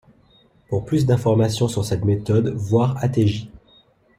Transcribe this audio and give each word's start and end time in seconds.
Pour 0.67 0.83
plus 0.83 1.05
d’informations 1.05 1.67
sur 1.67 1.85
cette 1.85 2.05
méthode, 2.05 2.55
voir 2.55 2.97
Ateji. 3.03 3.51